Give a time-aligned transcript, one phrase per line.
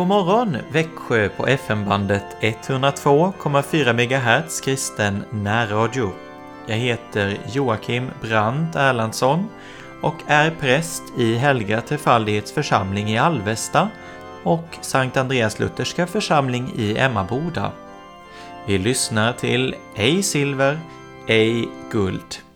[0.00, 6.12] God morgon Växjö på FM-bandet 102,4 MHz kristen närradio.
[6.66, 9.48] Jag heter Joakim Brandt Erlandsson
[10.02, 13.88] och är präst i Helga Trefaldighets församling i Alvesta
[14.42, 17.72] och Sankt Andreas Lutherska församling i Emmaboda.
[18.66, 20.80] Vi lyssnar till Ej silver,
[21.26, 22.49] ej guld.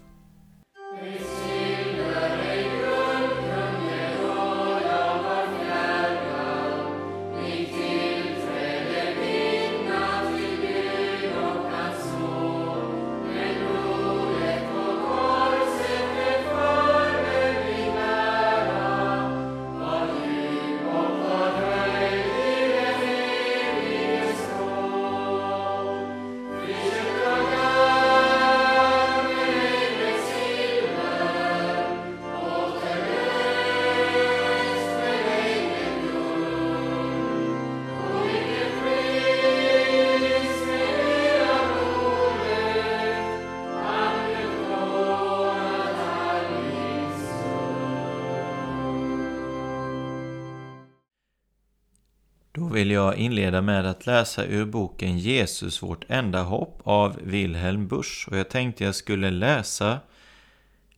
[52.75, 58.28] Vill jag inleda med att läsa ur boken Jesus vårt enda hopp av Wilhelm Busch.
[58.31, 60.00] Och jag tänkte jag skulle läsa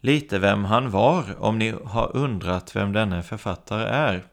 [0.00, 4.24] lite vem han var, om ni har undrat vem denne författare är.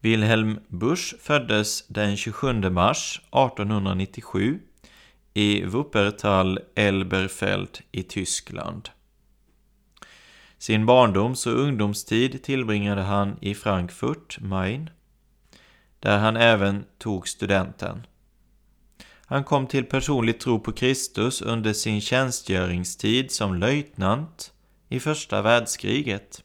[0.00, 4.58] Wilhelm Busch föddes den 27 mars 1897
[5.34, 8.88] i Wuppertal Elberfeld i Tyskland.
[10.58, 14.90] Sin barndoms och ungdomstid tillbringade han i Frankfurt, Main,
[16.02, 18.06] där han även tog studenten.
[19.26, 24.52] Han kom till personlig tro på Kristus under sin tjänstgöringstid som löjtnant
[24.88, 26.44] i första världskriget.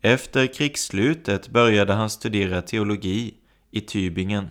[0.00, 3.34] Efter krigsslutet började han studera teologi
[3.70, 4.46] i Tübingen.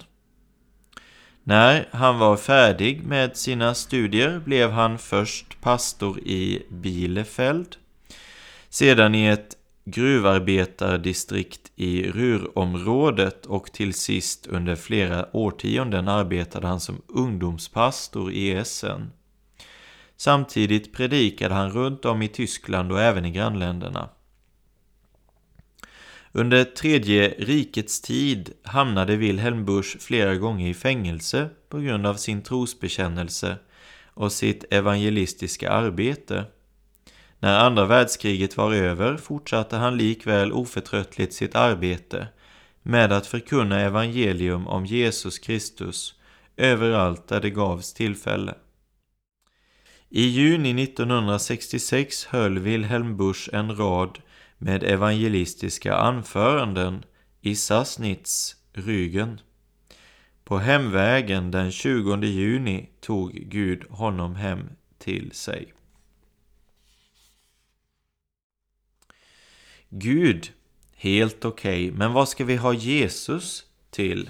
[1.44, 7.76] När han var färdig med sina studier blev han först pastor i Bielefeld,
[8.70, 17.02] sedan i ett gruvarbetardistrikt i Rurområdet och till sist under flera årtionden arbetade han som
[17.08, 19.12] ungdomspastor i Essen.
[20.18, 24.10] Samtidigt predikade han runt om i Tyskland och även i grannländerna.
[26.32, 32.42] Under tredje rikets tid hamnade Wilhelm Busch flera gånger i fängelse på grund av sin
[32.42, 33.58] trosbekännelse
[34.14, 36.46] och sitt evangelistiska arbete.
[37.44, 42.28] När andra världskriget var över fortsatte han likväl oförtröttligt sitt arbete
[42.84, 46.16] med att förkunna evangelium om Jesus Kristus
[46.58, 48.56] överallt där det gavs tillfälle.
[50.10, 54.20] I juni 1966 höll Wilhelm Busch en rad
[54.58, 57.04] med evangelistiska anföranden
[57.42, 59.38] i Sassnitz, Rügen.
[60.44, 65.74] På hemvägen den 20 juni tog Gud honom hem till sig.
[69.96, 70.52] Gud,
[70.96, 74.30] helt okej, okay, men vad ska vi ha Jesus till?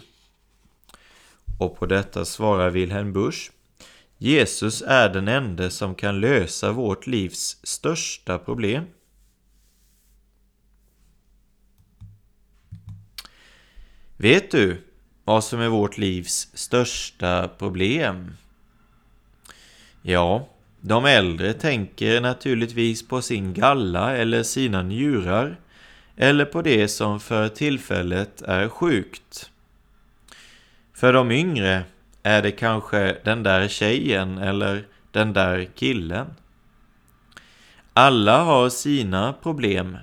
[1.59, 3.51] Och på detta svarar Wilhelm Busch
[4.17, 8.85] Jesus är den enda som kan lösa vårt livs största problem.
[14.17, 14.81] Vet du
[15.23, 18.37] vad som är vårt livs största problem?
[20.01, 20.47] Ja,
[20.85, 25.59] de äldre tänker naturligtvis på sin galla eller sina njurar
[26.15, 29.51] eller på det som för tillfället är sjukt.
[30.93, 31.83] För de yngre
[32.23, 36.27] är det kanske den där tjejen eller den där killen.
[37.93, 39.97] Alla har sina problem,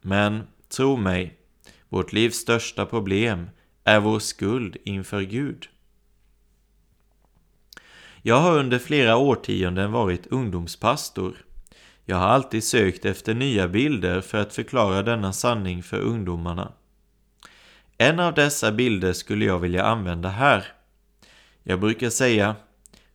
[0.00, 0.42] men
[0.76, 1.36] tro mig,
[1.88, 3.50] vårt livs största problem
[3.84, 5.68] är vår skuld inför Gud.
[8.24, 11.44] Jag har under flera årtionden varit ungdomspastor.
[12.04, 16.72] Jag har alltid sökt efter nya bilder för att förklara denna sanning för ungdomarna.
[17.98, 20.64] En av dessa bilder skulle jag vilja använda här.
[21.62, 22.56] Jag brukar säga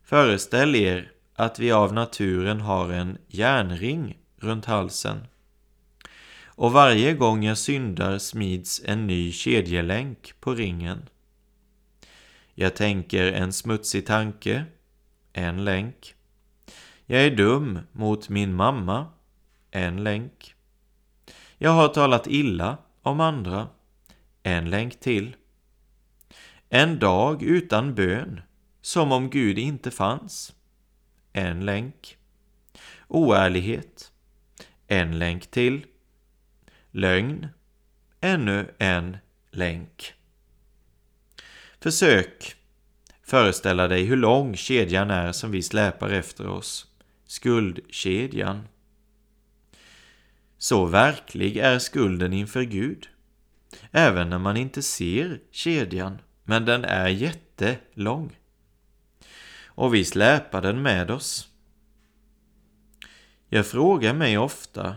[0.04, 5.26] Föreställ er att vi av naturen har en järnring runt halsen.
[6.44, 11.08] Och varje gång jag syndar smids en ny kedjelänk på ringen.
[12.54, 14.64] Jag tänker en smutsig tanke
[15.38, 16.14] en länk.
[17.06, 19.06] Jag är dum mot min mamma,
[19.70, 20.54] en länk.
[21.58, 23.68] Jag har talat illa om andra,
[24.42, 25.36] en länk till.
[26.68, 28.40] En dag utan bön,
[28.80, 30.54] som om Gud inte fanns,
[31.32, 32.18] en länk.
[33.08, 34.12] Oärlighet,
[34.86, 35.86] en länk till.
[36.90, 37.48] Lögn,
[38.20, 39.16] ännu en
[39.50, 40.14] länk.
[41.80, 42.57] Försök
[43.28, 46.86] föreställa dig hur lång kedjan är som vi släpar efter oss.
[47.26, 48.68] Skuldkedjan.
[50.58, 53.08] Så verklig är skulden inför Gud.
[53.90, 58.36] Även när man inte ser kedjan, men den är jättelång.
[59.66, 61.48] Och vi släpar den med oss.
[63.48, 64.96] Jag frågar mig ofta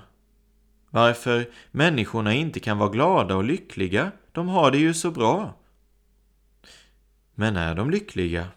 [0.90, 4.12] varför människorna inte kan vara glada och lyckliga.
[4.32, 5.61] De har det ju så bra.
[7.42, 8.48] Men är de lyckliga?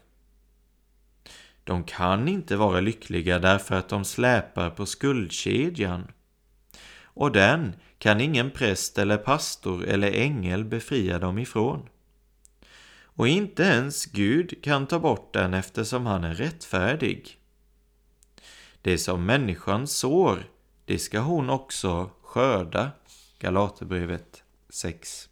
[1.63, 6.11] De kan inte vara lyckliga därför att de släpar på skuldkedjan.
[7.03, 11.89] Och den kan ingen präst eller pastor eller ängel befria dem ifrån.
[13.03, 17.37] Och inte ens Gud kan ta bort den eftersom han är rättfärdig.
[18.81, 20.43] Det som människan sår,
[20.85, 22.91] det ska hon också skörda.
[23.39, 25.29] Galaterbrevet 6.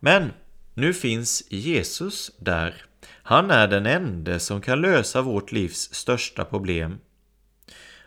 [0.00, 0.32] Men
[0.78, 2.84] nu finns Jesus där.
[3.22, 6.98] Han är den ende som kan lösa vårt livs största problem.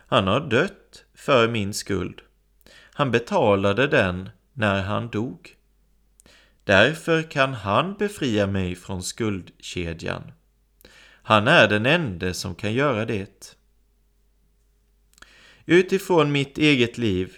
[0.06, 2.20] Han har dött för min skuld.
[2.74, 5.56] Han betalade den när han dog.
[6.64, 10.32] Därför kan han befria mig från skuldkedjan.
[11.22, 13.56] Han är den ende som kan göra det.
[15.66, 17.36] Utifrån mitt eget liv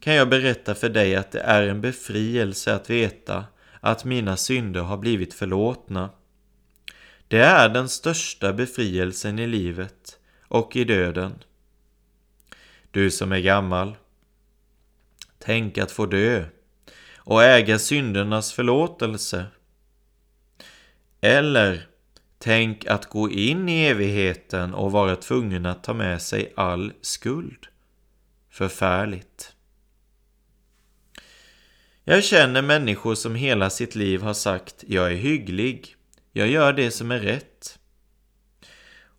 [0.00, 3.44] kan jag berätta för dig att det är en befrielse att veta
[3.80, 6.10] att mina synder har blivit förlåtna.
[7.28, 10.18] Det är den största befrielsen i livet
[10.48, 11.34] och i döden.
[12.90, 13.96] Du som är gammal,
[15.38, 16.44] tänk att få dö
[17.16, 19.46] och äga syndernas förlåtelse.
[21.20, 21.86] Eller
[22.38, 27.66] tänk att gå in i evigheten och vara tvungen att ta med sig all skuld.
[28.50, 29.54] Förfärligt.
[32.10, 35.96] Jag känner människor som hela sitt liv har sagt jag är hygglig,
[36.32, 37.78] jag gör det som är rätt.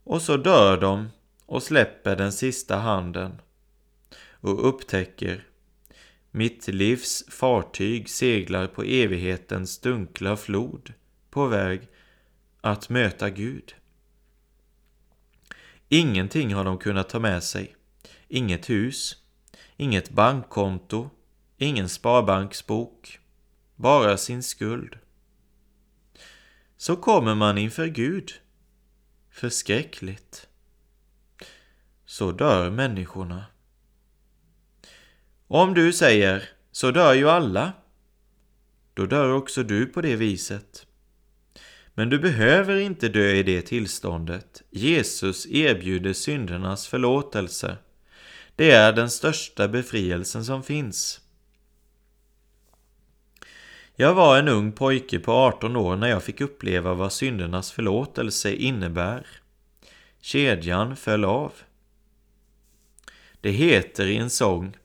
[0.03, 1.09] Och så dör de
[1.45, 3.41] och släpper den sista handen
[4.31, 5.47] och upptäcker
[6.31, 10.93] mitt livs fartyg seglar på evighetens dunkla flod
[11.29, 11.81] på väg
[12.61, 13.75] att möta Gud.
[15.89, 17.75] Ingenting har de kunnat ta med sig.
[18.27, 19.17] Inget hus,
[19.77, 21.09] inget bankkonto,
[21.61, 23.19] ingen sparbanksbok,
[23.75, 24.97] bara sin skuld.
[26.77, 28.31] Så kommer man inför Gud.
[29.31, 30.47] Förskräckligt.
[32.05, 33.45] Så dör människorna.
[35.47, 37.73] Om du säger så dör ju alla,
[38.93, 40.85] då dör också du på det viset.
[41.93, 44.61] Men du behöver inte dö i det tillståndet.
[44.69, 47.77] Jesus erbjuder syndernas förlåtelse.
[48.55, 51.21] Det är den största befrielsen som finns.
[54.01, 58.53] Jag var en ung pojke på 18 år när jag fick uppleva vad syndernas förlåtelse
[58.53, 59.27] innebär.
[60.21, 61.53] Kedjan föll av.
[63.41, 64.77] Det heter i en sång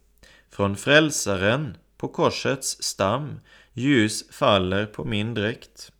[0.50, 3.40] Från frälsaren på korsets stam
[3.72, 5.92] ljus faller på min dräkt.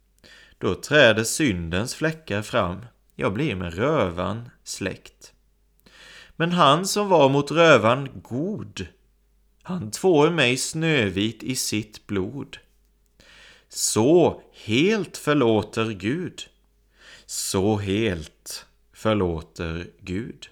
[0.59, 5.33] Då träder syndens fläckar fram, jag blir med rövan släkt.
[6.37, 8.87] Men han som var mot rövan god,
[9.63, 12.59] han tvår mig snövit i sitt blod.
[13.69, 16.49] Så helt förlåter Gud.
[17.27, 20.49] Så helt förlåter Gud.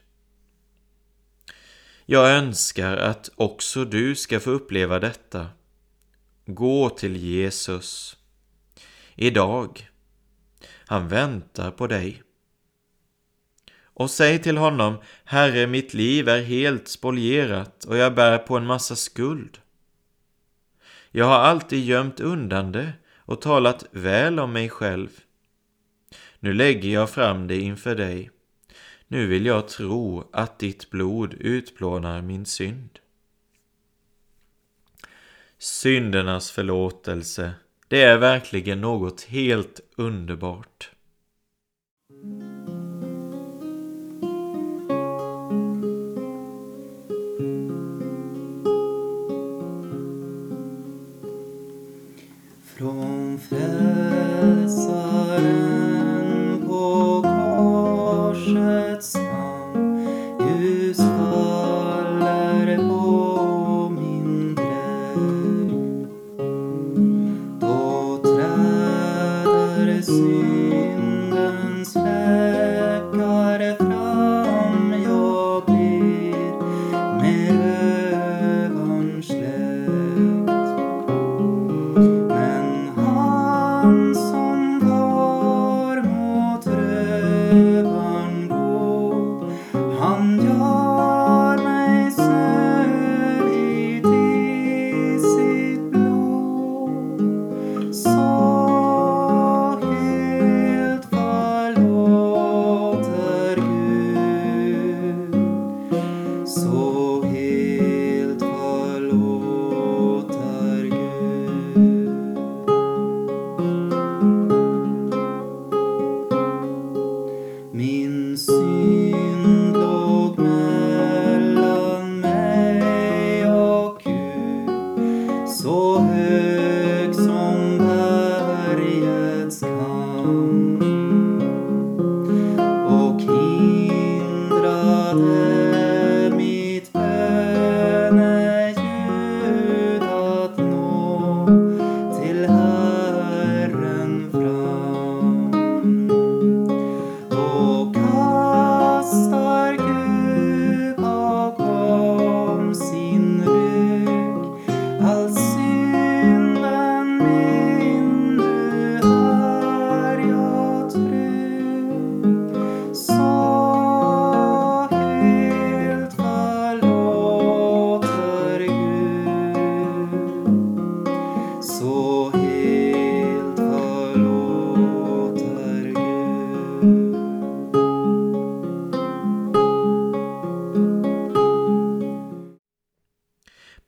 [2.06, 5.48] Jag önskar att också du ska få uppleva detta.
[6.46, 8.16] Gå till Jesus.
[9.14, 9.88] Idag.
[10.86, 12.22] Han väntar på dig.
[13.82, 18.66] Och säg till honom, Herre, mitt liv är helt spolierat och jag bär på en
[18.66, 19.58] massa skuld.
[21.10, 22.92] Jag har alltid gömt undan det
[23.24, 25.08] och talat väl om mig själv.
[26.38, 28.30] Nu lägger jag fram det inför dig.
[29.08, 32.98] Nu vill jag tro att ditt blod utplånar min synd.
[35.58, 37.54] Syndernas förlåtelse,
[37.88, 40.73] det är verkligen något helt underbart.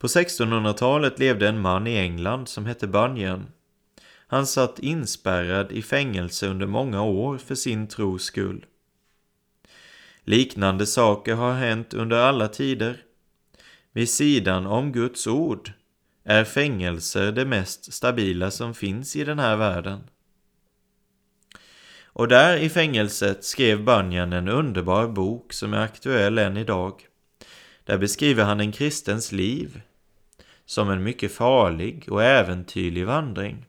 [0.07, 3.47] På 1600-talet levde en man i England som hette Bunyan.
[4.27, 8.65] Han satt inspärrad i fängelse under många år för sin tros skull.
[10.23, 13.03] Liknande saker har hänt under alla tider.
[13.93, 15.71] Vid sidan om Guds ord
[16.23, 20.03] är fängelser det mest stabila som finns i den här världen.
[22.03, 26.93] Och där i fängelset skrev Bunyan en underbar bok som är aktuell än idag.
[27.83, 29.81] Där beskriver han en kristens liv
[30.67, 33.65] som en mycket farlig och äventyrlig vandring.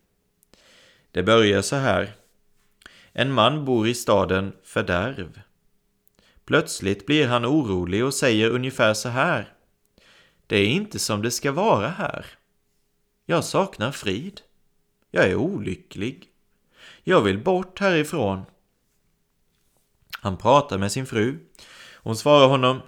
[1.11, 2.13] Det börjar så här.
[3.13, 5.41] En man bor i staden Fördärv.
[6.45, 9.53] Plötsligt blir han orolig och säger ungefär så här.
[10.47, 12.27] Det är inte som det ska vara här.
[13.27, 14.41] Jag saknar frid.
[15.11, 16.29] Jag är olycklig.
[17.05, 18.43] Jag vill bort härifrån.
[20.21, 21.39] Han pratar med sin fru.
[21.95, 22.81] Hon svarar honom.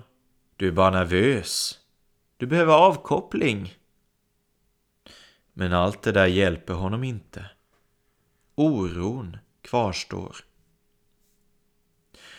[0.57, 1.79] Du är bara nervös.
[2.37, 3.75] Du behöver avkoppling.
[5.53, 7.51] Men allt det där hjälper honom inte.
[8.55, 10.37] Oron kvarstår.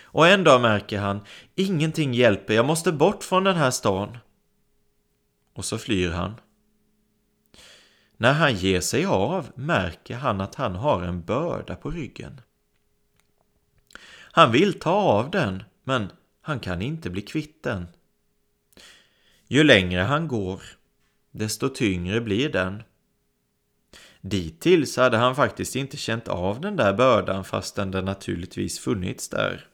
[0.04, 1.22] Och en dag märker han,
[1.56, 4.18] ingenting hjälper, jag måste bort från den här stan.
[5.54, 6.34] Och så flyr han.
[8.18, 12.42] När han ger sig av märker han att han har en börda på ryggen.
[14.32, 17.88] Han vill ta av den, men han kan inte bli kvitt den.
[19.48, 20.62] Ju längre han går,
[21.32, 22.84] desto tyngre blir den.
[24.22, 29.68] Dittills hade han faktiskt inte känt av den där bördan fastän den naturligtvis funnits där.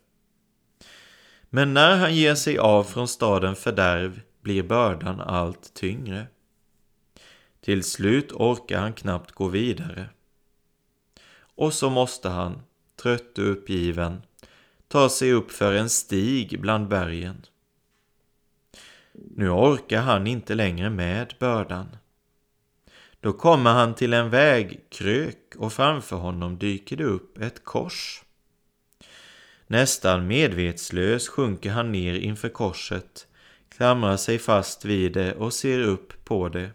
[1.49, 6.27] Men när han ger sig av från staden fördärv blir bördan allt tyngre.
[7.61, 10.09] Till slut orkar han knappt gå vidare.
[11.55, 12.61] Och så måste han,
[13.01, 14.21] trött och uppgiven,
[14.87, 17.45] ta sig upp för en stig bland bergen.
[19.13, 21.97] Nu orkar han inte längre med bördan.
[23.27, 28.23] Då kommer han till en vägkrök och framför honom dyker det upp ett kors.
[29.67, 33.27] Nästan medvetslös sjunker han ner inför korset,
[33.69, 36.69] klamrar sig fast vid det och ser upp på det.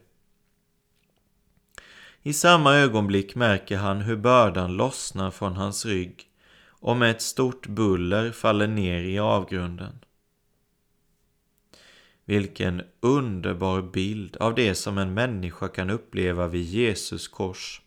[2.23, 6.25] I samma ögonblick märker han hur bördan lossnar från hans rygg
[6.69, 9.99] och med ett stort buller faller ner i avgrunden.
[12.25, 17.83] Vilken underbar bild av det som en människa kan uppleva vid Jesus kors.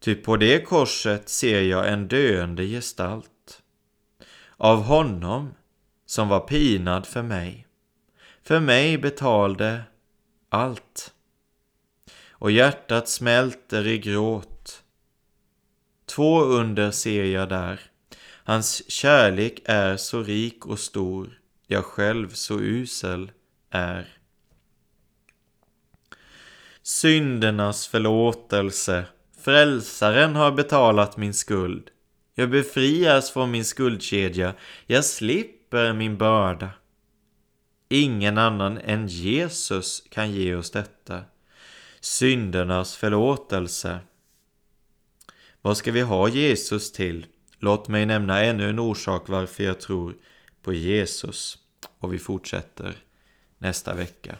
[0.00, 3.62] Ty på det korset ser jag en döende gestalt.
[4.56, 5.54] Av honom
[6.06, 7.66] som var pinad för mig.
[8.42, 9.82] För mig betalde
[10.48, 11.14] allt.
[12.30, 14.82] Och hjärtat smälter i gråt.
[16.06, 17.80] Två under ser jag där.
[18.44, 23.30] Hans kärlek är så rik och stor, jag själv så usel
[23.70, 24.08] är.
[26.82, 29.04] Syndernas förlåtelse
[29.40, 31.90] Frälsaren har betalat min skuld.
[32.34, 34.54] Jag befrias från min skuldkedja.
[34.86, 36.70] Jag slipper min börda.
[37.88, 41.20] Ingen annan än Jesus kan ge oss detta.
[42.00, 43.98] Syndernas förlåtelse.
[45.62, 47.26] Vad ska vi ha Jesus till?
[47.58, 50.14] Låt mig nämna ännu en orsak varför jag tror
[50.62, 51.58] på Jesus.
[51.98, 52.96] Och vi fortsätter
[53.58, 54.36] nästa vecka.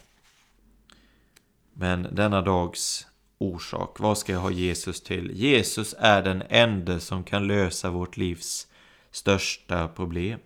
[1.73, 3.07] Men denna dags
[3.39, 4.01] orsak.
[4.01, 5.31] Vad ska jag ha Jesus till?
[5.35, 8.67] Jesus är den enda som kan lösa vårt livs
[9.11, 10.41] största problem.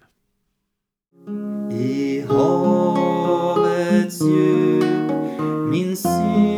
[1.73, 4.85] I havets djup
[5.71, 6.52] min synd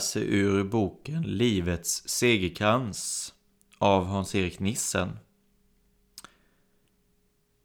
[0.00, 3.34] läser ur boken Livets segerkrans
[3.78, 5.18] av Hans-Erik Nissen.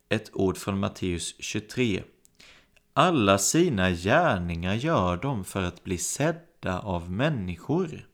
[0.09, 2.03] Ett ord från Matteus 23.
[2.93, 8.07] Alla sina gärningar gör de för att bli sedda av människor.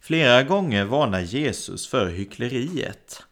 [0.00, 3.22] Flera gånger varnar Jesus för hyckleriet.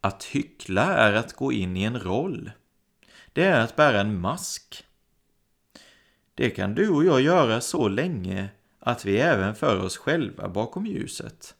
[0.00, 2.50] Att hyckla är att gå in i en roll.
[3.32, 4.84] Det är att bära en mask.
[6.34, 10.86] Det kan du och jag göra så länge att vi även för oss själva bakom
[10.86, 11.54] ljuset.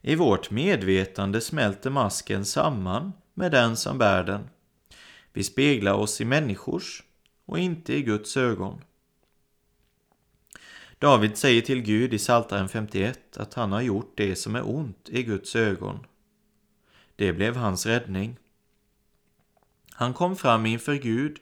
[0.00, 4.48] I vårt medvetande smälter masken samman med den som bär den.
[5.32, 7.02] Vi speglar oss i människors
[7.44, 8.80] och inte i Guds ögon.
[10.98, 15.08] David säger till Gud i Psaltaren 51 att han har gjort det som är ont
[15.08, 16.06] i Guds ögon.
[17.16, 18.36] Det blev hans räddning.
[19.90, 21.38] Han kom fram inför Gud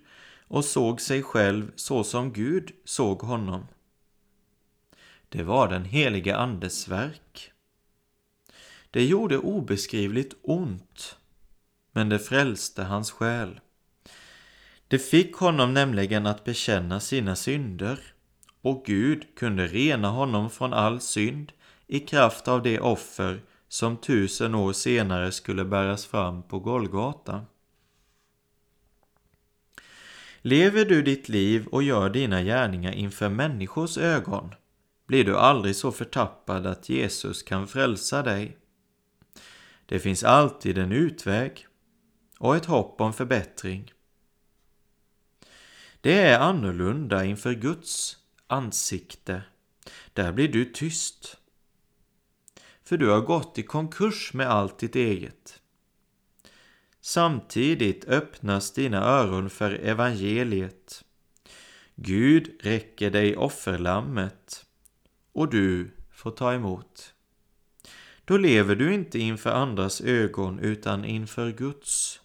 [0.50, 3.66] och såg sig själv så som Gud såg honom.
[5.28, 7.52] Det var den helige Andes verk.
[8.90, 11.16] Det gjorde obeskrivligt ont,
[11.92, 13.60] men det frälste hans själ.
[14.88, 18.00] Det fick honom nämligen att bekänna sina synder
[18.62, 21.52] och Gud kunde rena honom från all synd
[21.86, 27.44] i kraft av det offer som tusen år senare skulle bäras fram på Golgata.
[30.42, 34.54] Lever du ditt liv och gör dina gärningar inför människors ögon
[35.06, 38.56] blir du aldrig så förtappad att Jesus kan frälsa dig.
[39.86, 41.66] Det finns alltid en utväg
[42.38, 43.92] och ett hopp om förbättring.
[46.00, 49.42] Det är annorlunda inför Guds ansikte.
[50.12, 51.36] Där blir du tyst.
[52.84, 55.59] För du har gått i konkurs med allt ditt eget.
[57.00, 61.04] Samtidigt öppnas dina öron för evangeliet.
[61.94, 64.66] Gud räcker dig offerlammet
[65.32, 67.14] och du får ta emot.
[68.24, 72.20] Då lever du inte inför andras ögon utan inför Guds.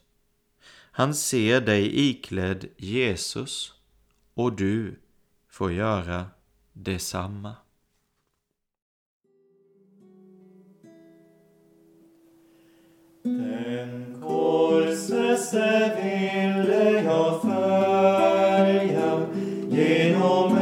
[0.91, 3.73] Han ser dig iklädd Jesus
[4.33, 4.99] och du
[5.49, 6.25] får göra
[6.73, 7.55] detsamma.
[13.25, 19.19] Den korsfäste ville jag följa
[19.69, 20.54] genom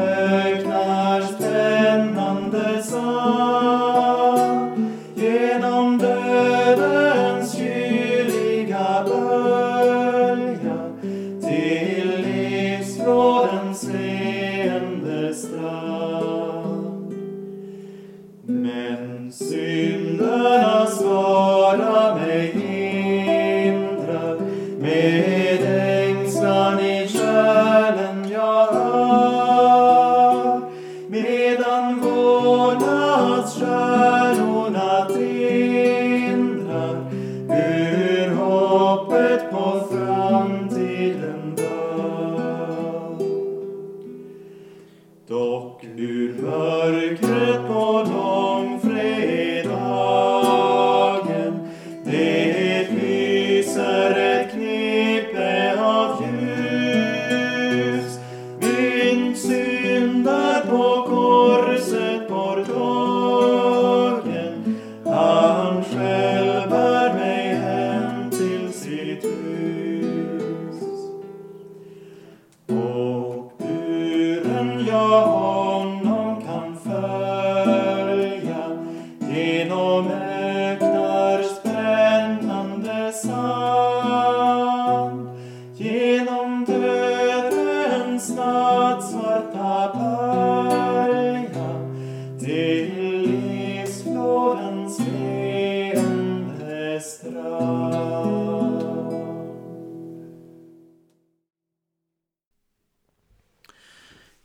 [86.23, 91.91] genom dödens nattsvarta balja
[92.39, 98.83] till livsflodens leende strand.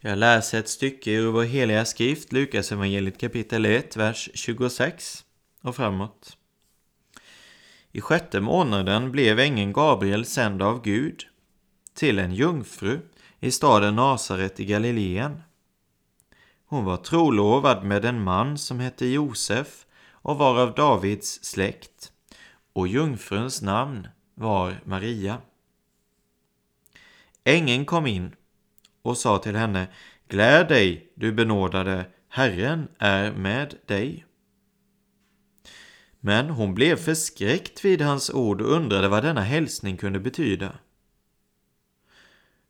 [0.01, 5.25] Jag läser ett stycke ur vår heliga skrift, Lukas evangeliet kapitel 1, vers 26
[5.63, 6.37] och framåt.
[7.93, 11.25] I sjätte månaden blev ängeln Gabriel sänd av Gud
[11.99, 13.01] till en jungfru
[13.41, 15.43] i staden Nasaret i Galileen.
[16.67, 22.13] Hon var trolovad med en man som hette Josef och var av Davids släkt
[22.73, 25.39] och jungfruns namn var Maria.
[27.45, 28.35] Ängeln kom in
[29.03, 29.89] och sa till henne
[30.29, 34.27] Gläd dig, du benådade, Herren är med dig.
[36.21, 40.79] Men hon blev förskräckt vid hans ord och undrade vad denna hälsning kunde betyda.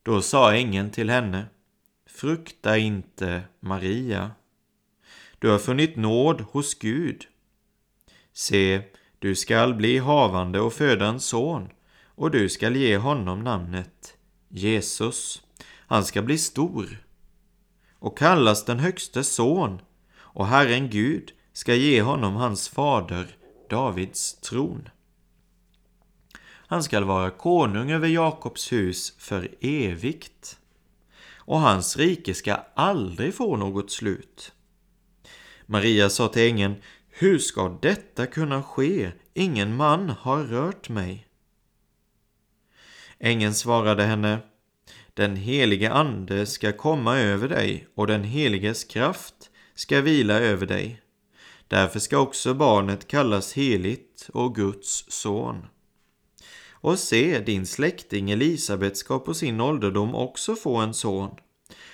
[0.03, 1.47] Då sa ängeln till henne
[2.07, 4.31] frukta inte, Maria.
[5.39, 7.25] Du har funnit nåd hos Gud.
[8.33, 8.83] Se,
[9.19, 11.69] du skall bli havande och föda en son,
[12.05, 14.17] och du skall ge honom namnet
[14.49, 15.43] Jesus.
[15.87, 17.05] Han ska bli stor
[17.99, 19.81] och kallas den högste son,
[20.17, 23.37] och Herren Gud ska ge honom hans fader
[23.71, 24.89] Davids tron.
[26.71, 30.59] Han skall vara konung över Jakobs hus för evigt,
[31.37, 34.53] och hans rike ska aldrig få något slut.
[35.67, 36.75] Maria sa till ängeln,
[37.11, 39.11] hur ska detta kunna ske?
[39.35, 41.27] Ingen man har rört mig.
[43.19, 44.39] Ängeln svarade henne,
[45.15, 51.03] den helige Ande ska komma över dig och den heliges kraft ska vila över dig.
[51.69, 55.67] Därför ska också barnet kallas heligt och Guds son.
[56.81, 61.31] Och se, din släkting Elisabet ska på sin ålderdom också få en son.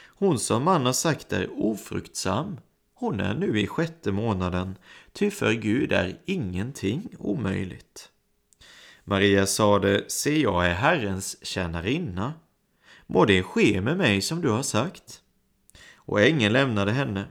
[0.07, 2.59] Hon som man har sagt är ofruktsam,
[2.95, 4.79] hon är nu i sjätte månaden,
[5.13, 8.11] ty för Gud är ingenting omöjligt.
[9.05, 12.35] Maria sade, se jag är Herrens tjänarinna.
[13.07, 15.21] Må det ske med mig som du har sagt.
[15.97, 17.25] Och ängeln lämnade henne.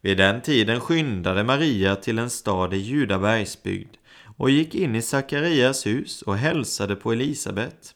[0.00, 3.97] Vid den tiden skyndade Maria till en stad i Judabergsbygd
[4.38, 7.94] och gick in i Sakarias hus och hälsade på Elisabet.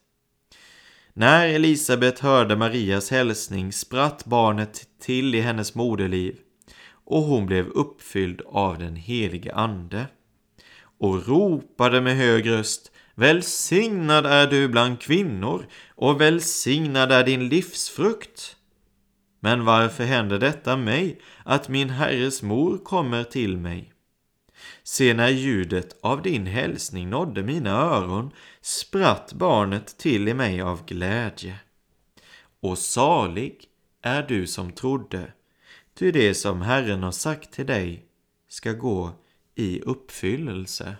[1.14, 6.36] När Elisabet hörde Marias hälsning spratt barnet till i hennes moderliv
[7.04, 10.06] och hon blev uppfylld av den helige Ande
[10.98, 18.56] och ropade med hög röst Välsignad är du bland kvinnor och välsignad är din livsfrukt.
[19.40, 23.91] Men varför händer detta mig, att min herres mor kommer till mig?
[24.82, 30.84] Se, när ljudet av din hälsning nådde mina öron spratt barnet till i mig av
[30.86, 31.58] glädje.
[32.60, 33.68] Och salig
[34.02, 35.32] är du som trodde,
[35.94, 38.06] ty det som Herren har sagt till dig
[38.48, 39.12] ska gå
[39.54, 40.96] i uppfyllelse.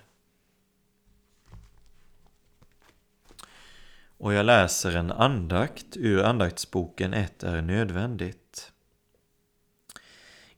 [4.23, 8.73] Och jag läser en andakt ur andaktsboken Ett är nödvändigt.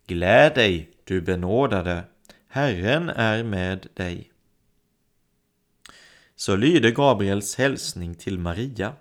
[0.06, 2.04] Gläd dig, du benådade,
[2.54, 4.32] Herren är med dig.
[6.36, 8.92] Så lyder Gabriels hälsning till Maria.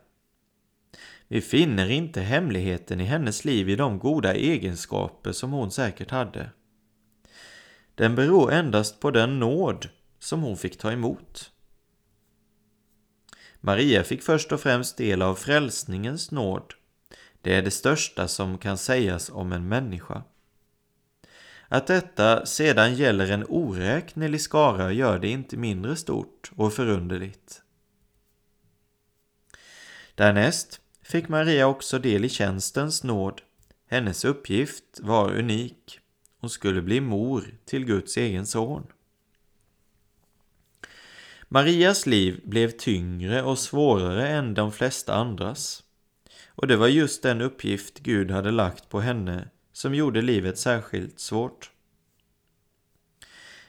[1.27, 6.49] Vi finner inte hemligheten i hennes liv i de goda egenskaper som hon säkert hade.
[7.95, 9.89] Den beror endast på den nåd
[10.19, 11.51] som hon fick ta emot.
[13.59, 16.73] Maria fick först och främst del av frälsningens nåd.
[17.41, 20.23] Det är det största som kan sägas om en människa.
[21.73, 27.61] Att detta sedan gäller en oräknelig skara gör det inte mindre stort och förunderligt.
[30.15, 33.41] Därnäst fick Maria också del i tjänstens nåd.
[33.89, 35.99] Hennes uppgift var unik.
[36.39, 38.87] Hon skulle bli mor till Guds egen son.
[41.47, 45.83] Marias liv blev tyngre och svårare än de flesta andras.
[46.47, 51.19] Och det var just den uppgift Gud hade lagt på henne som gjorde livet särskilt
[51.19, 51.71] svårt.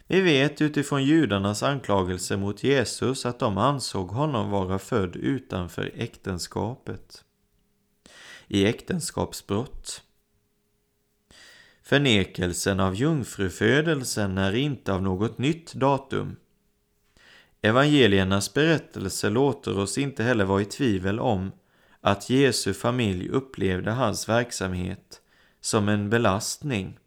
[0.07, 7.25] Vi vet utifrån judarnas anklagelser mot Jesus att de ansåg honom vara född utanför äktenskapet.
[8.49, 10.03] I äktenskapsbrott.
[11.83, 16.37] Förnekelsen av jungfrufödelsen är inte av något nytt datum.
[17.62, 21.53] Evangeliernas berättelse låter oss inte heller vara i tvivel om
[22.01, 25.21] att Jesu familj upplevde hans verksamhet
[25.64, 26.98] som en belastning.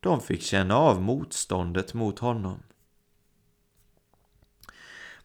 [0.00, 2.62] De fick känna av motståndet mot honom.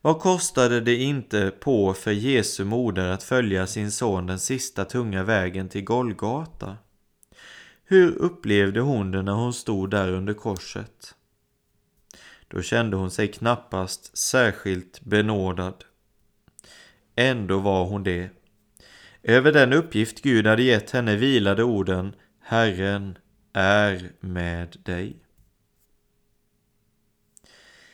[0.01, 5.23] Vad kostade det inte på för Jesu moder att följa sin son den sista tunga
[5.23, 6.77] vägen till Golgata?
[7.83, 11.15] Hur upplevde hon det när hon stod där under korset?
[12.47, 15.85] Då kände hon sig knappast särskilt benådad.
[17.15, 18.29] Ändå var hon det.
[19.27, 23.17] Över den uppgift Gud hade gett henne vilade orden Herren
[23.53, 25.15] är med dig.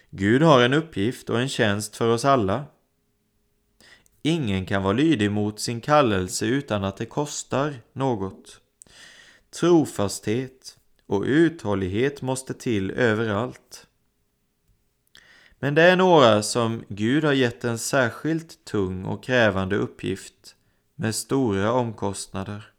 [0.10, 2.65] Gud har en uppgift och en tjänst för oss alla.
[4.22, 8.62] Ingen kan vara lydig mot sin kallelse utan att det kostar något.
[9.60, 13.88] Trofasthet och uthållighet måste till överallt.
[15.60, 20.56] Men det är några som Gud har gett en särskilt tung och krävande uppgift
[21.02, 22.72] med stora omkostnader.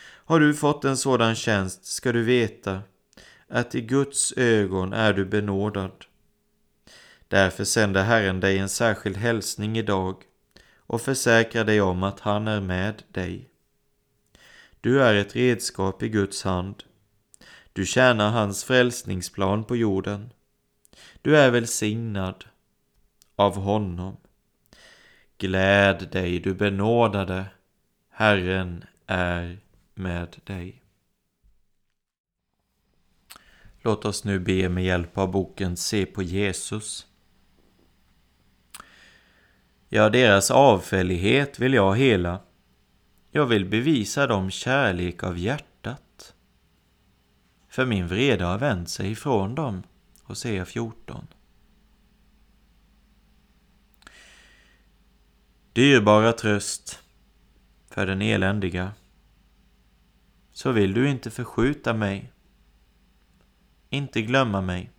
[0.00, 2.82] Har du fått en sådan tjänst ska du veta
[3.48, 6.04] att i Guds ögon är du benådad.
[7.28, 10.22] Därför sänder Herren dig en särskild hälsning idag
[10.76, 13.50] och försäkrar dig om att han är med dig.
[14.80, 16.84] Du är ett redskap i Guds hand.
[17.72, 20.32] Du tjänar hans frälsningsplan på jorden.
[21.22, 22.44] Du är välsignad
[23.36, 24.16] av honom.
[25.38, 27.46] Gläd dig, du benådade.
[28.10, 29.58] Herren är
[29.94, 30.82] med dig.
[33.82, 37.06] Låt oss nu be med hjälp av boken Se på Jesus.
[39.88, 42.40] Ja, deras avfällighet vill jag hela.
[43.30, 46.34] Jag vill bevisa dem kärlek av hjärtat.
[47.68, 49.82] För min vrede har vänt sig ifrån dem.
[50.22, 51.26] Hosea 14.
[55.78, 57.02] Dyrbara tröst
[57.90, 58.92] för den eländiga.
[60.52, 62.32] Så vill du inte förskjuta mig.
[63.90, 64.90] Inte glömma mig.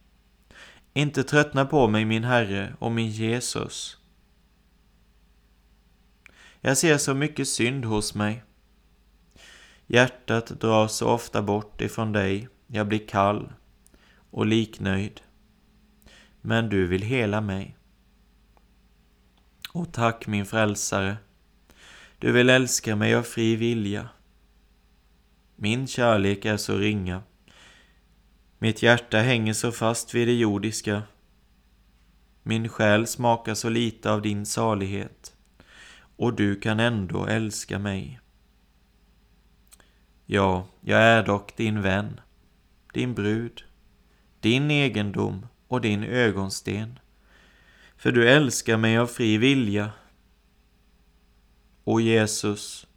[0.94, 3.98] Inte tröttna på mig, min Herre och min Jesus.
[6.62, 8.44] Jag ser så mycket synd hos mig.
[9.88, 13.54] Hjärtat dras så ofta bort ifrån dig, jag blir kall
[14.30, 15.22] och liknöjd.
[16.42, 17.79] Men du vill hela mig.
[19.80, 21.18] Och tack min frälsare,
[22.18, 24.10] du vill älska mig av fri vilja.
[25.56, 27.24] Min kärlek är så ringa.
[28.58, 31.04] Mitt hjärta hänger så fast vid det jordiska.
[32.44, 35.34] Min själ smakar så lite av din salighet
[36.18, 38.20] och du kan ändå älska mig.
[40.26, 42.20] Ja, jag är dock din vän,
[42.94, 43.64] din brud,
[44.40, 47.00] din egendom och din ögonsten.
[48.00, 49.92] För du älskar mig av fri vilja.
[51.84, 52.88] O Jesus,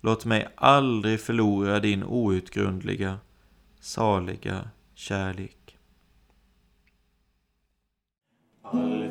[0.00, 3.18] låt mig aldrig förlora din outgrundliga,
[3.80, 5.78] saliga kärlek.
[8.62, 9.03] Alltid